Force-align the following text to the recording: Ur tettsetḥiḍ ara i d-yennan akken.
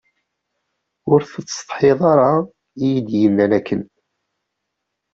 Ur 1.11 1.19
tettsetḥiḍ 1.31 1.99
ara 2.13 2.31
i 2.87 2.89
d-yennan 3.07 3.51
akken. 3.59 3.81